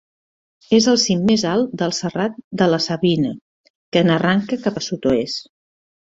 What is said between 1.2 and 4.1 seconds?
més alt del Serrat de la Savina, que